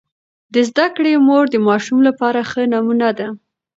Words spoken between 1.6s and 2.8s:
ماشوم لپاره ښه